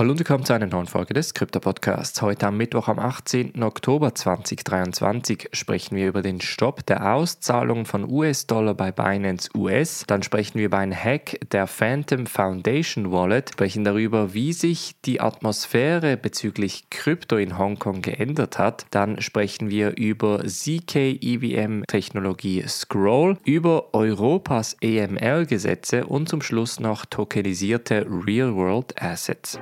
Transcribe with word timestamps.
Hallo 0.00 0.12
und 0.12 0.18
willkommen 0.18 0.46
zu 0.46 0.54
einer 0.54 0.66
neuen 0.66 0.86
Folge 0.86 1.12
des 1.12 1.34
Krypto-Podcasts. 1.34 2.22
Heute 2.22 2.46
am 2.46 2.56
Mittwoch, 2.56 2.88
am 2.88 2.98
18. 2.98 3.62
Oktober 3.62 4.14
2023, 4.14 5.50
sprechen 5.52 5.94
wir 5.94 6.08
über 6.08 6.22
den 6.22 6.40
Stopp 6.40 6.86
der 6.86 7.12
Auszahlung 7.12 7.84
von 7.84 8.10
US-Dollar 8.10 8.72
bei 8.72 8.92
Binance 8.92 9.50
US. 9.54 10.04
Dann 10.06 10.22
sprechen 10.22 10.58
wir 10.58 10.64
über 10.64 10.78
einen 10.78 10.96
Hack 10.96 11.38
der 11.52 11.66
Phantom 11.66 12.24
Foundation 12.24 13.12
Wallet, 13.12 13.50
sprechen 13.50 13.84
darüber, 13.84 14.32
wie 14.32 14.54
sich 14.54 14.94
die 15.04 15.20
Atmosphäre 15.20 16.16
bezüglich 16.16 16.88
Krypto 16.88 17.36
in 17.36 17.58
Hongkong 17.58 18.00
geändert 18.00 18.58
hat. 18.58 18.86
Dann 18.92 19.20
sprechen 19.20 19.68
wir 19.68 19.98
über 19.98 20.46
ZK-EVM-Technologie 20.46 22.64
Scroll, 22.66 23.36
über 23.44 23.92
Europas 23.92 24.78
EML-Gesetze 24.80 26.06
und 26.06 26.30
zum 26.30 26.40
Schluss 26.40 26.80
noch 26.80 27.04
tokenisierte 27.04 28.06
Real-World 28.08 29.02
Assets. 29.02 29.60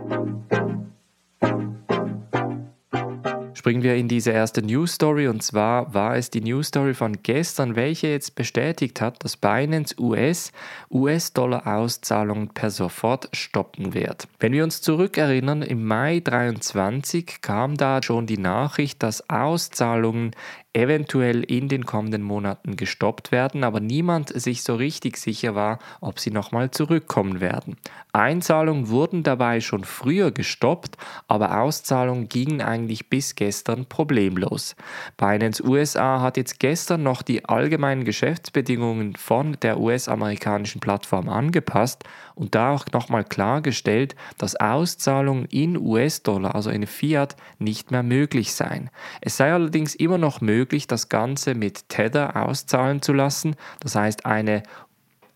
Springen 3.69 3.83
wir 3.83 3.97
in 3.97 4.09
diese 4.09 4.31
erste 4.31 4.63
News 4.63 4.95
Story 4.95 5.29
und 5.29 5.43
zwar 5.43 5.93
war 5.93 6.17
es 6.17 6.31
die 6.31 6.41
News 6.41 6.69
Story 6.69 6.95
von 6.95 7.19
gestern, 7.23 7.77
welche 7.77 8.07
jetzt 8.07 8.35
bestätigt 8.35 9.03
hat, 9.03 9.23
dass 9.23 9.37
Binance 9.37 9.95
US 10.01 10.53
US-Dollar-Auszahlungen 10.91 12.49
per 12.49 12.71
sofort 12.71 13.29
stoppen 13.35 13.93
wird. 13.93 14.27
Wenn 14.39 14.53
wir 14.53 14.65
uns 14.65 14.81
zurückerinnern, 14.81 15.61
im 15.61 15.85
Mai 15.85 16.21
23 16.21 17.43
kam 17.43 17.77
da 17.77 18.03
schon 18.03 18.27
die 18.27 18.39
Nachricht, 18.39 19.03
dass 19.03 19.29
Auszahlungen 19.29 20.31
eventuell 20.79 21.43
in 21.43 21.69
den 21.69 21.85
kommenden 21.85 22.23
Monaten 22.23 22.77
gestoppt 22.77 23.33
werden, 23.33 23.65
aber 23.65 23.81
niemand 23.81 24.29
sich 24.41 24.63
so 24.63 24.77
richtig 24.77 25.17
sicher 25.17 25.57
war, 25.57 25.81
ob 26.01 26.21
sie 26.21 26.31
nochmal 26.31 26.71
zurückkommen 26.71 27.41
werden. 27.41 27.77
Einzahlungen 28.13 28.89
wurden 28.89 29.23
dabei 29.25 29.61
schon 29.61 29.85
früher 29.85 30.31
gestoppt, 30.31 30.97
aber 31.27 31.61
Auszahlungen 31.61 32.29
gingen 32.29 32.63
eigentlich 32.63 33.11
bis 33.11 33.35
gestern 33.35 33.87
problemlos. 33.87 34.77
Binance 35.17 35.65
USA 35.65 36.21
hat 36.21 36.37
jetzt 36.37 36.61
gestern 36.61 37.03
noch 37.03 37.23
die 37.23 37.45
allgemeinen 37.45 38.05
Geschäftsbedingungen 38.05 39.17
von 39.17 39.57
der 39.61 39.81
US-amerikanischen 39.81 40.81
Plattform 40.81 41.29
angepasst 41.29 42.05
und 42.35 42.55
da 42.55 42.73
auch 42.73 42.87
nochmal 42.93 43.25
klargestellt, 43.25 44.15
dass 44.39 44.55
Auszahlungen 44.55 45.47
in 45.47 45.77
US-Dollar, 45.77 46.55
also 46.55 46.71
in 46.71 46.87
Fiat, 46.87 47.37
nicht 47.59 47.91
mehr 47.91 48.05
möglich 48.05 48.55
seien. 48.55 48.91
Es 49.21 49.37
sei 49.37 49.53
allerdings 49.53 49.95
immer 49.97 50.19
noch 50.19 50.41
möglich, 50.41 50.68
möglich, 50.69 50.87
das 50.87 51.09
Ganze 51.09 51.55
mit 51.55 51.89
Tether 51.89 52.37
auszahlen 52.37 53.01
zu 53.01 53.15
lassen. 53.15 53.57
Das 53.81 53.95
heißt, 53.95 54.27
eine 54.27 54.63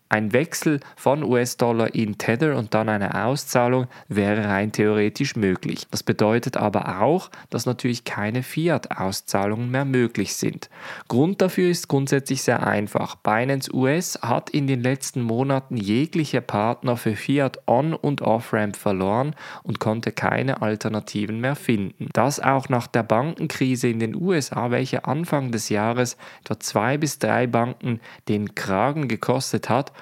ein 0.09 0.31
Wechsel 0.31 0.79
von 0.95 1.23
US-Dollar 1.23 1.95
in 1.95 2.19
Tether 2.19 2.55
und 2.55 2.75
dann 2.75 2.87
eine 2.87 3.25
Auszahlung 3.25 3.87
wäre 4.07 4.47
rein 4.47 4.71
theoretisch 4.71 5.35
möglich. 5.35 5.87
Das 5.89 6.03
bedeutet 6.03 6.55
aber 6.55 7.01
auch, 7.01 7.31
dass 7.49 7.65
natürlich 7.65 8.03
keine 8.03 8.43
Fiat-Auszahlungen 8.43 9.71
mehr 9.71 9.85
möglich 9.85 10.35
sind. 10.35 10.69
Grund 11.07 11.41
dafür 11.41 11.69
ist 11.69 11.87
grundsätzlich 11.87 12.43
sehr 12.43 12.65
einfach. 12.65 13.15
Binance 13.15 13.73
US 13.73 14.19
hat 14.21 14.51
in 14.51 14.67
den 14.67 14.81
letzten 14.81 15.21
Monaten 15.21 15.77
jegliche 15.77 16.41
Partner 16.41 16.95
für 16.95 17.15
Fiat 17.15 17.59
On- 17.65 17.95
und 17.95 18.21
Off-Ramp 18.21 18.75
verloren 18.75 19.35
und 19.63 19.79
konnte 19.79 20.11
keine 20.11 20.61
Alternativen 20.61 21.39
mehr 21.39 21.55
finden. 21.55 22.09
Das 22.13 22.39
auch 22.39 22.69
nach 22.69 22.85
der 22.85 23.03
Bankenkrise 23.03 23.87
in 23.87 23.99
den 23.99 24.15
USA, 24.15 24.69
welche 24.69 25.05
Anfang 25.05 25.51
des 25.51 25.69
Jahres 25.69 26.17
etwa 26.41 26.59
zwei 26.59 26.97
bis 26.99 27.17
drei 27.17 27.47
Banken 27.47 27.99
den 28.27 28.53
Kragen 28.53 29.07
gekostet 29.07 29.69
hat 29.69 29.91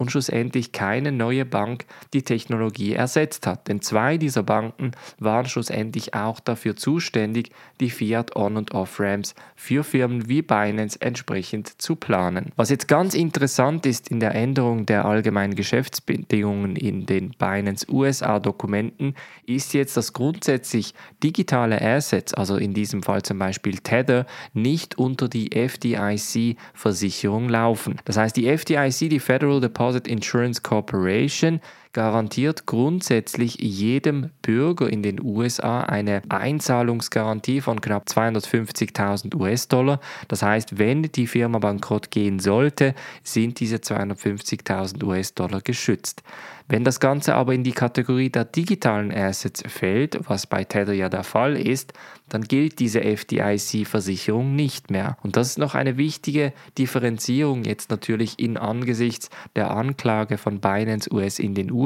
und 0.00 0.10
schlussendlich 0.10 0.72
keine 0.72 1.12
neue 1.12 1.44
Bank 1.44 1.84
die 2.14 2.22
Technologie 2.22 2.94
ersetzt 2.94 3.46
hat. 3.46 3.68
Denn 3.68 3.82
zwei 3.82 4.16
dieser 4.16 4.42
Banken 4.42 4.92
waren 5.18 5.44
schlussendlich 5.44 6.14
auch 6.14 6.40
dafür 6.40 6.74
zuständig, 6.74 7.50
die 7.80 7.90
Fiat 7.90 8.34
On- 8.34 8.56
und 8.56 8.72
Off-Ramps 8.72 9.34
für 9.56 9.84
Firmen 9.84 10.26
wie 10.26 10.40
Binance 10.40 10.98
entsprechend 11.02 11.82
zu 11.82 11.96
planen. 11.96 12.50
Was 12.56 12.70
jetzt 12.70 12.88
ganz 12.88 13.12
interessant 13.12 13.84
ist 13.84 14.08
in 14.08 14.20
der 14.20 14.34
Änderung 14.34 14.86
der 14.86 15.04
allgemeinen 15.04 15.54
Geschäftsbedingungen 15.54 16.76
in 16.76 17.04
den 17.04 17.32
Binance 17.38 17.86
USA-Dokumenten, 17.92 19.14
ist 19.44 19.74
jetzt, 19.74 19.98
dass 19.98 20.14
grundsätzlich 20.14 20.94
digitale 21.22 21.78
Assets, 21.78 22.32
also 22.32 22.56
in 22.56 22.72
diesem 22.72 23.02
Fall 23.02 23.20
zum 23.20 23.38
Beispiel 23.38 23.76
Tether, 23.76 24.24
nicht 24.54 24.96
unter 24.96 25.28
die 25.28 25.52
FDIC-Versicherung 25.52 27.50
laufen. 27.50 27.96
Das 28.06 28.16
heißt, 28.16 28.34
die 28.34 28.48
FDIC, 28.48 29.10
die 29.10 29.20
Federal 29.20 29.60
Deposit 29.60 29.89
Insurance 30.06 30.58
Corporation, 30.58 31.60
garantiert 31.92 32.66
grundsätzlich 32.66 33.56
jedem 33.58 34.30
Bürger 34.42 34.88
in 34.88 35.02
den 35.02 35.20
USA 35.20 35.80
eine 35.80 36.22
Einzahlungsgarantie 36.28 37.60
von 37.60 37.80
knapp 37.80 38.06
250.000 38.06 39.34
US-Dollar. 39.34 40.00
Das 40.28 40.42
heißt, 40.42 40.78
wenn 40.78 41.02
die 41.02 41.26
Firma 41.26 41.58
bankrott 41.58 42.10
gehen 42.10 42.38
sollte, 42.38 42.94
sind 43.24 43.58
diese 43.58 43.76
250.000 43.76 45.02
US-Dollar 45.02 45.60
geschützt. 45.62 46.22
Wenn 46.70 46.84
das 46.84 47.00
Ganze 47.00 47.34
aber 47.34 47.52
in 47.52 47.64
die 47.64 47.72
Kategorie 47.72 48.30
der 48.30 48.44
digitalen 48.44 49.12
Assets 49.12 49.64
fällt, 49.66 50.20
was 50.28 50.46
bei 50.46 50.62
Tether 50.62 50.92
ja 50.92 51.08
der 51.08 51.24
Fall 51.24 51.56
ist, 51.56 51.94
dann 52.28 52.42
gilt 52.42 52.78
diese 52.78 53.02
FDIC-Versicherung 53.02 54.54
nicht 54.54 54.88
mehr. 54.88 55.18
Und 55.24 55.36
das 55.36 55.48
ist 55.48 55.58
noch 55.58 55.74
eine 55.74 55.96
wichtige 55.96 56.52
Differenzierung 56.78 57.64
jetzt 57.64 57.90
natürlich 57.90 58.38
in 58.38 58.56
angesichts 58.56 59.30
der 59.56 59.72
Anklage 59.72 60.38
von 60.38 60.60
Binance 60.60 61.12
US 61.12 61.40
in 61.40 61.56
den 61.56 61.72
USA, 61.72 61.79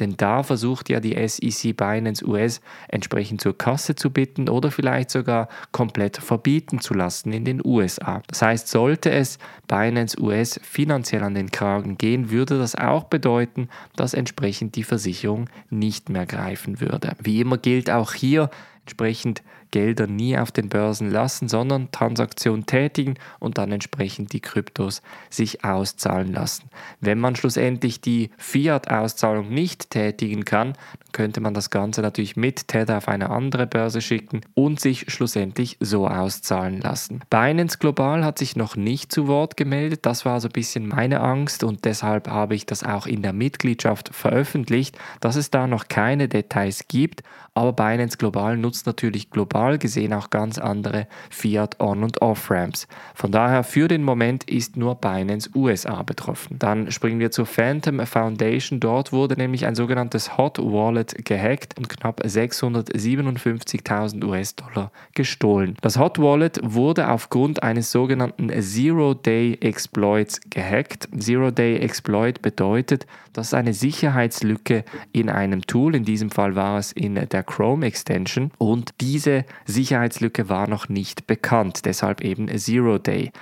denn 0.00 0.16
da 0.16 0.42
versucht 0.42 0.88
ja 0.88 1.00
die 1.00 1.16
SEC 1.28 1.76
Binance 1.76 2.26
US 2.26 2.60
entsprechend 2.88 3.40
zur 3.40 3.56
Kasse 3.56 3.94
zu 3.94 4.10
bitten 4.10 4.48
oder 4.48 4.70
vielleicht 4.70 5.10
sogar 5.10 5.48
komplett 5.72 6.16
verbieten 6.16 6.80
zu 6.80 6.94
lassen 6.94 7.32
in 7.32 7.44
den 7.44 7.64
USA. 7.64 8.22
Das 8.26 8.42
heißt, 8.42 8.68
sollte 8.68 9.10
es 9.10 9.38
Binance 9.68 10.20
US 10.20 10.60
finanziell 10.62 11.22
an 11.22 11.34
den 11.34 11.50
Kragen 11.50 11.98
gehen, 11.98 12.30
würde 12.30 12.58
das 12.58 12.74
auch 12.74 13.04
bedeuten, 13.04 13.68
dass 13.96 14.14
entsprechend 14.14 14.76
die 14.76 14.84
Versicherung 14.84 15.48
nicht 15.70 16.08
mehr 16.08 16.26
greifen 16.26 16.80
würde. 16.80 17.16
Wie 17.22 17.40
immer 17.40 17.58
gilt 17.58 17.90
auch 17.90 18.12
hier 18.12 18.50
entsprechend 18.84 19.42
Gelder 19.74 20.06
nie 20.06 20.38
auf 20.38 20.52
den 20.52 20.68
Börsen 20.68 21.10
lassen, 21.10 21.48
sondern 21.48 21.90
Transaktionen 21.90 22.64
tätigen 22.64 23.14
und 23.40 23.58
dann 23.58 23.72
entsprechend 23.72 24.32
die 24.32 24.38
Kryptos 24.38 25.02
sich 25.30 25.64
auszahlen 25.64 26.32
lassen. 26.32 26.70
Wenn 27.00 27.18
man 27.18 27.34
schlussendlich 27.34 28.00
die 28.00 28.30
Fiat-Auszahlung 28.38 29.48
nicht 29.48 29.90
tätigen 29.90 30.44
kann, 30.44 30.74
könnte 31.10 31.40
man 31.40 31.54
das 31.54 31.70
Ganze 31.70 32.02
natürlich 32.02 32.36
mit 32.36 32.68
Tether 32.68 32.98
auf 32.98 33.08
eine 33.08 33.30
andere 33.30 33.66
Börse 33.66 34.00
schicken 34.00 34.42
und 34.54 34.78
sich 34.78 35.06
schlussendlich 35.12 35.76
so 35.80 36.06
auszahlen 36.06 36.80
lassen. 36.80 37.22
Binance 37.28 37.78
Global 37.78 38.24
hat 38.24 38.38
sich 38.38 38.54
noch 38.54 38.76
nicht 38.76 39.10
zu 39.10 39.26
Wort 39.26 39.56
gemeldet, 39.56 40.06
das 40.06 40.24
war 40.24 40.40
so 40.40 40.48
ein 40.48 40.52
bisschen 40.52 40.86
meine 40.86 41.18
Angst 41.18 41.64
und 41.64 41.84
deshalb 41.84 42.28
habe 42.28 42.54
ich 42.54 42.64
das 42.64 42.84
auch 42.84 43.08
in 43.08 43.22
der 43.22 43.32
Mitgliedschaft 43.32 44.10
veröffentlicht, 44.14 44.96
dass 45.20 45.34
es 45.34 45.50
da 45.50 45.66
noch 45.66 45.88
keine 45.88 46.28
Details 46.28 46.86
gibt, 46.86 47.24
aber 47.54 47.72
Binance 47.72 48.18
Global 48.18 48.56
nutzt 48.56 48.86
natürlich 48.86 49.30
global 49.30 49.63
gesehen 49.78 50.12
auch 50.12 50.30
ganz 50.30 50.58
andere 50.58 51.06
Fiat 51.30 51.80
On- 51.80 52.04
und 52.04 52.22
Off-Ramps. 52.22 52.86
Von 53.14 53.32
daher 53.32 53.64
für 53.64 53.88
den 53.88 54.02
Moment 54.02 54.44
ist 54.44 54.76
nur 54.76 54.94
Binance 54.94 55.50
USA 55.54 56.02
betroffen. 56.02 56.58
Dann 56.58 56.90
springen 56.90 57.20
wir 57.20 57.30
zur 57.30 57.46
Phantom 57.46 58.04
Foundation. 58.06 58.80
Dort 58.80 59.12
wurde 59.12 59.36
nämlich 59.36 59.66
ein 59.66 59.74
sogenanntes 59.74 60.36
Hot 60.36 60.58
Wallet 60.58 61.24
gehackt 61.24 61.76
und 61.78 61.88
knapp 61.88 62.22
657.000 62.22 64.24
US-Dollar 64.24 64.90
gestohlen. 65.14 65.76
Das 65.80 65.98
Hot 65.98 66.18
Wallet 66.18 66.60
wurde 66.62 67.08
aufgrund 67.08 67.62
eines 67.62 67.90
sogenannten 67.90 68.50
Zero-Day-Exploits 68.50 70.40
gehackt. 70.50 71.08
Zero-Day-Exploit 71.18 72.42
bedeutet, 72.42 73.06
dass 73.32 73.52
eine 73.52 73.74
Sicherheitslücke 73.74 74.84
in 75.12 75.28
einem 75.28 75.66
Tool, 75.66 75.94
in 75.94 76.04
diesem 76.04 76.30
Fall 76.30 76.54
war 76.54 76.78
es 76.78 76.92
in 76.92 77.14
der 77.14 77.42
Chrome 77.42 77.86
Extension 77.86 78.50
und 78.58 78.94
diese 79.00 79.44
Sicherheitslücke 79.66 80.48
war 80.48 80.68
noch 80.68 80.88
nicht 80.88 81.26
bekannt, 81.26 81.84
deshalb 81.84 82.20
eben 82.22 82.48
Zero 82.58 82.98
Day. 82.98 83.32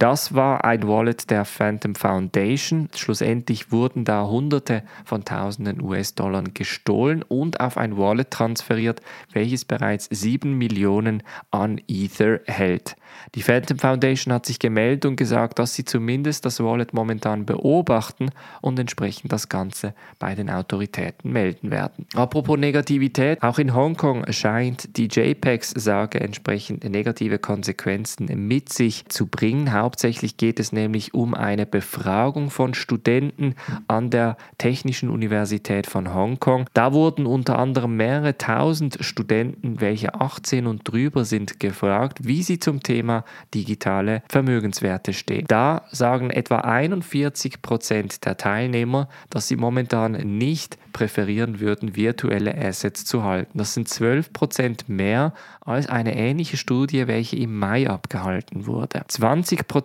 Das 0.00 0.34
war 0.34 0.64
ein 0.64 0.88
Wallet 0.88 1.28
der 1.28 1.44
Phantom 1.44 1.94
Foundation. 1.94 2.88
Schlussendlich 2.96 3.70
wurden 3.70 4.06
da 4.06 4.26
Hunderte 4.26 4.82
von 5.04 5.26
Tausenden 5.26 5.82
US-Dollar 5.82 6.42
gestohlen 6.54 7.22
und 7.22 7.60
auf 7.60 7.76
ein 7.76 7.98
Wallet 7.98 8.30
transferiert, 8.30 9.02
welches 9.34 9.66
bereits 9.66 10.08
7 10.10 10.56
Millionen 10.56 11.22
an 11.50 11.82
Ether 11.86 12.40
hält. 12.46 12.96
Die 13.34 13.42
Phantom 13.42 13.78
Foundation 13.78 14.32
hat 14.32 14.46
sich 14.46 14.58
gemeldet 14.58 15.04
und 15.04 15.16
gesagt, 15.16 15.58
dass 15.58 15.74
sie 15.74 15.84
zumindest 15.84 16.46
das 16.46 16.60
Wallet 16.60 16.94
momentan 16.94 17.44
beobachten 17.44 18.30
und 18.62 18.78
entsprechend 18.78 19.32
das 19.32 19.50
Ganze 19.50 19.92
bei 20.18 20.34
den 20.34 20.48
Autoritäten 20.48 21.30
melden 21.30 21.70
werden. 21.70 22.06
Apropos 22.14 22.58
Negativität, 22.58 23.42
auch 23.42 23.58
in 23.58 23.74
Hongkong 23.74 24.32
scheint 24.32 24.96
die 24.96 25.08
JPEX-Sage 25.08 26.20
entsprechend 26.20 26.84
negative 26.84 27.38
Konsequenzen 27.38 28.26
mit 28.48 28.72
sich 28.72 29.06
zu 29.08 29.26
bringen 29.26 29.72
Hauptsächlich 29.90 30.36
geht 30.36 30.60
es 30.60 30.70
nämlich 30.70 31.14
um 31.14 31.34
eine 31.34 31.66
Befragung 31.66 32.50
von 32.50 32.74
Studenten 32.74 33.56
an 33.88 34.08
der 34.08 34.36
Technischen 34.56 35.10
Universität 35.10 35.88
von 35.88 36.14
Hongkong. 36.14 36.66
Da 36.74 36.92
wurden 36.92 37.26
unter 37.26 37.58
anderem 37.58 37.96
mehrere 37.96 38.38
tausend 38.38 38.98
Studenten, 39.00 39.80
welche 39.80 40.14
18 40.14 40.68
und 40.68 40.88
drüber 40.88 41.24
sind, 41.24 41.58
gefragt, 41.58 42.18
wie 42.22 42.44
sie 42.44 42.60
zum 42.60 42.84
Thema 42.84 43.24
digitale 43.52 44.22
Vermögenswerte 44.28 45.12
stehen. 45.12 45.46
Da 45.48 45.82
sagen 45.90 46.30
etwa 46.30 46.58
41 46.58 47.60
Prozent 47.60 48.24
der 48.24 48.36
Teilnehmer, 48.36 49.08
dass 49.28 49.48
sie 49.48 49.56
momentan 49.56 50.12
nicht 50.12 50.78
präferieren 50.92 51.60
würden, 51.60 51.96
virtuelle 51.96 52.56
Assets 52.56 53.04
zu 53.04 53.24
halten. 53.24 53.58
Das 53.58 53.74
sind 53.74 53.88
12 53.88 54.32
Prozent 54.32 54.88
mehr 54.88 55.32
als 55.60 55.88
eine 55.88 56.16
ähnliche 56.16 56.56
Studie, 56.56 57.06
welche 57.06 57.36
im 57.36 57.58
Mai 57.58 57.88
abgehalten 57.88 58.66
wurde. 58.66 59.02
20 59.06 59.66
Prozent 59.66 59.79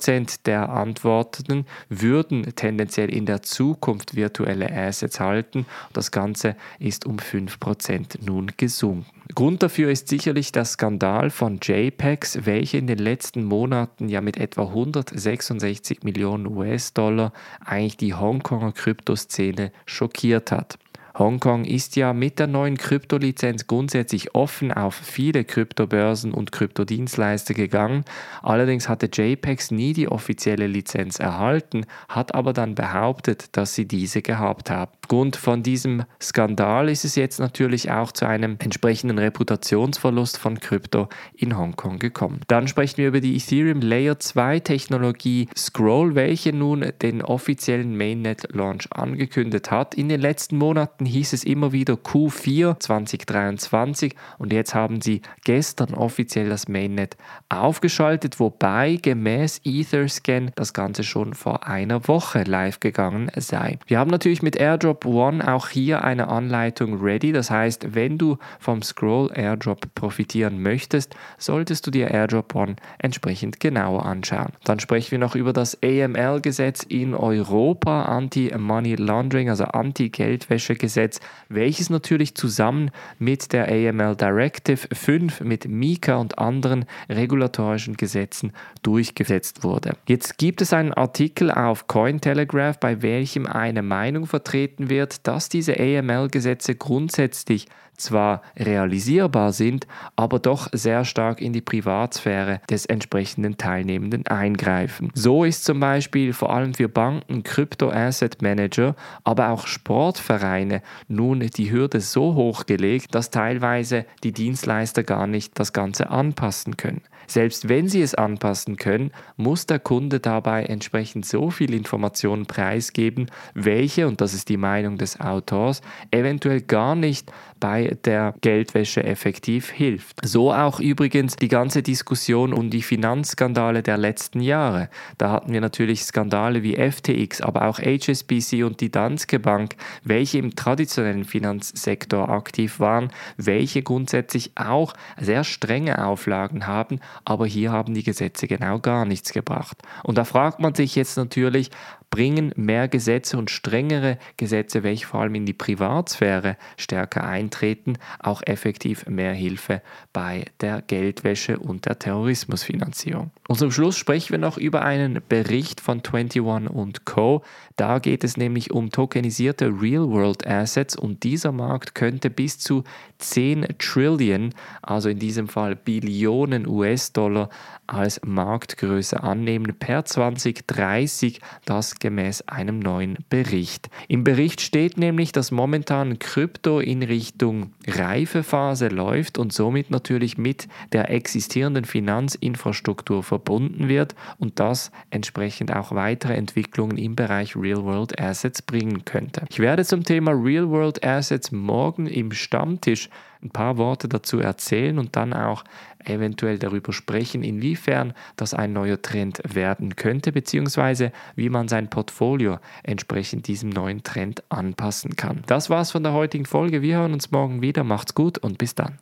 der 0.45 0.69
Antwortenden 0.69 1.65
würden 1.89 2.56
tendenziell 2.56 3.13
in 3.13 3.25
der 3.25 3.42
Zukunft 3.42 4.15
virtuelle 4.15 4.71
Assets 4.71 5.19
halten. 5.19 5.65
Das 5.94 6.12
Ganze 6.12 6.56
ist 6.80 7.06
um 7.06 7.19
5 7.19 7.59
Prozent 7.59 8.19
nun 8.25 8.51
gesunken. 8.57 9.06
Grund 9.33 9.63
dafür 9.63 9.89
ist 9.89 10.07
sicherlich 10.07 10.51
der 10.51 10.65
Skandal 10.65 11.30
von 11.31 11.59
JPEGs, 11.62 12.45
welche 12.45 12.77
in 12.77 12.88
den 12.88 13.00
letzten 13.00 13.44
Monaten 13.44 14.07
ja 14.07 14.21
mit 14.21 14.38
etwa 14.38 14.63
166 14.68 16.03
Millionen 16.03 16.45
US-Dollar 16.45 17.33
eigentlich 17.59 17.98
die 17.98 18.13
Hongkonger 18.13 18.71
Kryptoszene 18.71 19.71
schockiert 19.86 20.51
hat. 20.51 20.77
Hongkong 21.17 21.63
ist 21.63 21.95
ja 21.95 22.12
mit 22.12 22.39
der 22.39 22.47
neuen 22.47 22.77
Kryptolizenz 22.77 23.67
grundsätzlich 23.67 24.35
offen 24.35 24.73
auf 24.73 24.95
viele 24.95 25.45
Kryptobörsen 25.45 26.33
und 26.33 26.51
Kryptodienstleister 26.51 27.53
gegangen. 27.53 28.03
Allerdings 28.41 28.89
hatte 28.89 29.09
JPEX 29.12 29.71
nie 29.71 29.94
die 29.94 30.09
offizielle 30.09 30.67
Lizenz 30.67 31.19
erhalten, 31.19 31.85
hat 32.09 32.35
aber 32.35 32.51
dann 32.51 32.75
behauptet, 32.75 33.56
dass 33.56 33.75
sie 33.75 33.88
diese 33.88 34.21
gehabt 34.21 34.69
haben. 34.69 34.91
Aufgrund 35.06 35.36
von 35.36 35.62
diesem 35.62 36.04
Skandal 36.19 36.90
ist 36.90 37.06
es 37.06 37.13
jetzt 37.13 37.40
natürlich 37.40 37.92
auch 37.92 38.12
zu 38.12 38.25
einem 38.25 38.57
entsprechenden 38.57 39.19
Reputationsverlust 39.19 40.40
von 40.40 40.60
Krypto 40.60 41.10
in 41.36 41.56
Hongkong 41.56 42.00
gekommen. 42.00 42.42
Dann 42.48 42.68
sprechen 42.68 42.98
wir 42.98 43.10
über 43.10 43.22
die 43.22 43.36
Ethereum 43.36 43.81
Layer 43.81 44.18
2 44.18 44.62
Technologie 44.62 45.48
Scroll, 45.56 46.16
welche 46.16 46.54
nun 46.54 46.92
den 47.04 47.22
offiziellen 47.22 47.96
Mainnet 47.96 48.48
Launch 48.52 48.92
angekündigt 48.94 49.69
hat. 49.69 49.94
In 49.94 50.10
den 50.10 50.22
letzten 50.22 50.57
Monaten 50.57 51.06
hieß 51.06 51.34
es 51.34 51.44
immer 51.44 51.72
wieder 51.72 51.94
Q4 51.94 52.80
2023 52.80 54.16
und 54.40 54.54
jetzt 54.54 54.74
haben 54.74 55.01
sie 55.01 55.22
gestern 55.44 55.94
offiziell 55.94 56.50
das 56.50 56.68
Mainnet 56.68 57.16
aufgeschaltet, 57.50 58.40
wobei 58.40 58.96
gemäß 59.00 59.62
Etherscan 59.63 60.50
das 60.56 60.74
Ganze 60.74 61.04
schon 61.04 61.36
vor 61.36 61.68
einer 61.68 62.08
Woche 62.08 62.42
live 62.42 62.80
gegangen 62.80 63.30
sei. 63.36 63.78
Wir 63.86 64.00
haben 64.00 64.10
natürlich 64.10 64.42
mit 64.42 64.56
Airdrop 64.56 64.94
Airdrop 64.95 65.06
One 65.06 65.53
auch 65.53 65.69
hier 65.69 66.03
eine 66.03 66.27
Anleitung 66.27 67.01
ready. 67.01 67.31
Das 67.31 67.51
heißt, 67.51 67.95
wenn 67.95 68.18
du 68.18 68.38
vom 68.59 68.81
Scroll 68.81 69.31
Airdrop 69.33 69.94
profitieren 69.95 70.62
möchtest, 70.62 71.15
solltest 71.38 71.86
du 71.86 71.92
dir 71.92 72.12
Airdrop 72.12 72.56
One 72.56 72.75
entsprechend 73.00 73.59
genauer 73.59 74.06
anschauen. 74.06 74.53
Dann 74.63 74.80
sprechen 74.80 75.12
wir 75.12 75.19
noch 75.19 75.36
über 75.36 75.53
das 75.53 75.77
AML-Gesetz 75.83 76.83
in 76.83 77.13
Europa, 77.13 78.03
Anti-Money 78.03 78.95
Laundering, 78.95 79.50
also 79.50 79.65
Anti-Geldwäsche-Gesetz, 79.65 81.19
welches 81.50 81.89
natürlich 81.89 82.36
zusammen 82.36 82.91
mit 83.19 83.51
der 83.51 83.68
AML 83.68 84.15
Directive 84.15 84.88
5, 84.94 85.41
mit 85.41 85.68
Mika 85.68 86.15
und 86.15 86.38
anderen 86.38 86.86
regulatorischen 87.09 87.98
Gesetzen 87.98 88.53
durchgesetzt 88.81 89.63
wurde. 89.63 89.94
Jetzt 90.07 90.38
gibt 90.38 90.62
es 90.62 90.74
einen 90.74 90.94
Artikel 90.94 91.51
auf 91.51 91.88
Cointelegraph, 91.88 92.80
bei 92.80 93.01
welchem 93.01 93.45
eine 93.45 93.81
Meinung 93.81 94.25
vertreten 94.25 94.85
wird, 94.90 95.28
dass 95.28 95.50
diese 95.50 95.80
AML-Gesetze 95.80 96.76
grundsätzlich 96.76 97.68
zwar 97.98 98.42
realisierbar 98.58 99.54
sind, 99.54 99.88
aber 100.16 100.40
doch 100.40 100.68
sehr 100.72 101.06
stark 101.06 101.42
in 101.42 101.54
die 101.54 101.62
Privatsphäre 101.62 102.62
des 102.70 102.86
entsprechenden 102.86 103.58
Teilnehmenden 103.58 104.28
eingreifen. 104.28 105.12
So 105.14 105.44
ist 105.44 105.64
zum 105.64 105.80
Beispiel 105.80 106.34
vor 106.34 106.54
allem 106.54 106.74
für 106.74 106.90
Banken, 106.90 107.44
Krypto-Asset-Manager, 107.44 108.96
aber 109.24 109.50
auch 109.50 109.68
Sportvereine 109.68 110.82
nun 111.08 111.40
die 111.40 111.72
Hürde 111.72 112.02
so 112.02 112.36
hoch 112.36 112.66
gelegt, 112.66 113.16
dass 113.16 113.32
teilweise 113.32 114.06
die 114.24 114.32
Dienstleister 114.32 115.04
gar 115.04 115.28
nicht 115.28 115.58
das 115.60 115.74
Ganze 115.74 116.10
anpassen 116.10 116.78
können. 116.78 117.02
Selbst 117.27 117.69
wenn 117.69 117.88
sie 117.88 118.01
es 118.01 118.16
anpassen 118.16 118.77
können, 118.77 119.12
muss 119.38 119.66
der 119.66 119.80
Kunde 119.80 120.19
dabei 120.19 120.63
entsprechend 120.63 121.25
so 121.25 121.50
viel 121.50 121.74
Informationen 121.74 122.45
preisgeben, 122.45 123.27
welche, 123.54 124.07
und 124.07 124.22
das 124.22 124.33
ist 124.33 124.50
die 124.50 124.57
Meinung 124.57 124.98
des 124.98 125.19
Autors, 125.19 125.81
eventuell 126.12 126.62
gar 126.62 126.95
nicht 126.95 127.31
bei 127.60 127.98
der 128.06 128.34
Geldwäsche 128.42 129.04
effektiv 129.04 129.69
hilft. 129.72 130.25
So 130.25 130.54
auch 130.54 130.80
übrigens 130.80 131.36
die 131.36 131.48
ganze 131.48 131.81
Diskussion 131.81 132.54
um 132.54 132.69
die 132.69 132.81
Finanzskandale 132.81 133.84
der 133.84 133.98
letzten 133.98 134.42
Jahre. 134.42 134.90
Da 135.18 135.31
hatten 135.31 135.54
wir 135.54 135.62
natürlich 135.62 136.04
Skandale 136.04 136.63
wie 136.63 136.75
FTX, 136.75 137.42
aber 137.42 137.68
auch 137.68 137.80
HSBC 137.80 138.63
und 138.63 138.81
die 138.81 138.92
Danske 138.92 139.40
Bank, 139.40 139.75
welche 140.04 140.38
im 140.38 140.56
traditionellen 140.56 141.25
Finanzsektor 141.25 142.30
aktiv 142.30 142.80
waren, 142.80 143.12
welche 143.38 143.81
grundsätzlich 143.81 144.51
auch 144.56 144.94
sehr 145.19 145.44
strenge 145.44 146.06
Auflagen 146.06 146.68
haben, 146.68 147.00
aber 147.24 147.46
hier 147.46 147.72
haben 147.72 147.94
die 147.94 148.04
Gesetze 148.04 148.48
genau 148.48 148.80
gar 148.80 149.06
nichts 149.06 149.34
gebracht. 149.34 149.78
Und 150.04 150.18
da 150.18 150.25
fragt 150.25 150.60
man 150.60 150.75
sich 150.75 150.96
jetzt 150.96 151.18
natürlich, 151.18 151.72
bringen 152.15 152.53
mehr 152.56 152.88
Gesetze 152.88 153.38
und 153.38 153.51
strengere 153.51 154.17
Gesetze, 154.38 154.83
welche 154.83 155.06
vor 155.06 155.19
allem 155.19 155.35
in 155.35 155.45
die 155.45 155.51
Privatsphäre 155.51 156.56
stärker 156.77 157.25
eintreten, 157.25 157.97
auch 158.19 158.41
effektiv 158.45 159.06
mehr 159.07 159.33
Hilfe 159.33 159.81
bei 160.13 160.45
der 160.62 160.81
Geldwäsche 160.81 161.59
und 161.59 161.85
der 161.85 162.00
Terrorismusfinanzierung. 162.00 163.31
Und 163.50 163.59
zum 163.59 163.69
Schluss 163.69 163.97
sprechen 163.97 164.31
wir 164.31 164.38
noch 164.38 164.57
über 164.57 164.83
einen 164.83 165.19
Bericht 165.27 165.81
von 165.81 165.97
21 165.97 166.41
und 166.73 167.03
Co. 167.03 167.44
Da 167.75 168.00
geht 168.00 168.23
es 168.23 168.38
nämlich 168.38 168.71
um 168.71 168.91
tokenisierte 168.91 169.65
Real-World 169.65 170.47
Assets 170.47 170.95
und 170.95 171.23
dieser 171.23 171.51
Markt 171.51 171.95
könnte 171.95 172.29
bis 172.29 172.59
zu 172.59 172.85
10 173.17 173.67
Trillion, 173.77 174.53
also 174.81 175.09
in 175.09 175.19
diesem 175.19 175.50
Fall 175.50 175.75
Billionen 175.75 176.65
US-Dollar, 176.65 177.50
als 177.88 178.21
Marktgröße 178.23 179.21
annehmen 179.21 179.75
per 179.77 180.06
2030, 180.06 181.41
das 181.65 182.00
gemäß 182.06 182.44
einem 182.44 182.78
neuen 182.78 183.18
Bericht. 183.31 183.90
Im 184.07 184.24
Bericht 184.24 184.62
steht 184.62 184.96
nämlich, 184.96 185.31
dass 185.31 185.50
momentan 185.50 186.19
Krypto 186.19 186.80
in 186.80 187.02
Richtung 187.02 187.72
Reifephase 187.88 188.90
läuft 188.90 189.40
und 189.40 189.52
somit 189.52 189.90
natürlich 189.90 190.38
mit 190.38 190.68
der 190.94 191.10
existierenden 191.10 191.84
Finanzinfrastruktur 191.84 193.24
verbunden 193.24 193.88
wird 193.88 194.13
und 194.38 194.60
das 194.60 194.91
entsprechend 195.10 195.75
auch 195.75 195.94
weitere 195.94 196.36
Entwicklungen 196.36 197.00
im 197.00 197.15
Bereich 197.15 197.56
Real-World 197.56 198.22
Assets 198.22 198.62
bringen 198.62 199.03
könnte. 199.06 199.41
Ich 199.50 199.58
werde 199.58 199.84
zum 199.84 200.03
Thema 200.03 200.29
Real-World 200.29 201.03
Assets 201.03 201.51
morgen 201.51 202.06
im 202.06 202.32
Stammtisch 202.34 203.10
ein 203.46 203.52
paar 203.52 203.78
Worte 203.78 204.10
dazu 204.10 204.40
erzählen 204.40 205.00
und 205.00 205.16
dann 205.16 205.34
auch 205.34 205.64
eventuell 206.04 206.60
darüber 206.60 206.94
sprechen, 206.94 207.44
inwiefern 207.44 208.14
das 208.36 208.54
ein 208.54 208.74
neuer 208.74 209.02
Trend 209.02 209.42
werden 209.48 209.96
könnte, 209.96 210.32
beziehungsweise 210.32 211.12
wie 211.36 211.50
man 211.50 211.68
sein 211.68 211.90
Portfolio 211.90 212.60
entsprechend 212.84 213.48
diesem 213.48 213.70
neuen 213.70 214.04
Trend 214.04 214.44
anpassen 214.50 215.16
kann. 215.16 215.44
Das 215.48 215.70
war's 215.70 215.92
von 215.92 216.04
der 216.04 216.14
heutigen 216.14 216.46
Folge. 216.46 216.82
Wir 216.82 216.98
hören 216.98 217.14
uns 217.14 217.32
morgen 217.32 217.62
wieder. 217.62 217.84
Macht's 217.84 218.16
gut 218.16 218.38
und 218.38 218.58
bis 218.58 218.75
dann. 218.75 218.98